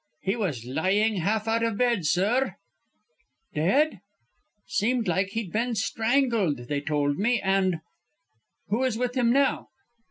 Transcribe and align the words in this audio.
"He 0.23 0.35
was 0.35 0.65
lying 0.65 1.17
half 1.17 1.47
out 1.47 1.61
of 1.61 1.77
bed, 1.77 2.07
sir" 2.07 2.55
"Dead?" 3.53 3.99
"Seemed 4.65 5.07
like 5.07 5.27
he'd 5.33 5.51
been 5.51 5.75
strangled, 5.75 6.57
they 6.67 6.81
told 6.81 7.17
me, 7.19 7.39
and" 7.39 7.81
"Who 8.69 8.83
is 8.83 8.97
with 8.97 9.15
him 9.15 9.31
now?" 9.31 9.67